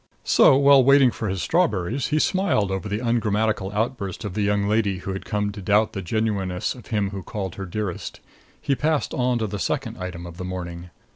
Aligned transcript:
So, 0.23 0.55
while 0.57 0.83
waiting 0.83 1.11
for 1.11 1.29
his 1.29 1.43
strawberries, 1.43 2.07
he 2.07 2.17
smiled 2.17 2.71
over 2.71 2.89
the 2.89 3.03
ungrammatical 3.05 3.71
outburst 3.71 4.25
of 4.25 4.33
the 4.33 4.41
young 4.41 4.67
lady 4.67 4.97
who 4.97 5.13
had 5.13 5.25
come 5.25 5.51
to 5.51 5.61
doubt 5.61 5.93
the 5.93 6.01
genuineness 6.01 6.73
of 6.73 6.87
him 6.87 7.11
who 7.11 7.21
called 7.21 7.53
her 7.53 7.67
Dearest. 7.67 8.19
He 8.59 8.73
passed 8.73 9.13
on 9.13 9.37
to 9.37 9.45
the 9.45 9.59
second 9.59 9.99
item 9.99 10.25
of 10.25 10.37
the 10.37 10.43
morning. 10.43 10.89